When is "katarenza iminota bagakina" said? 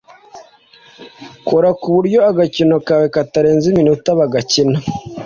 3.15-4.77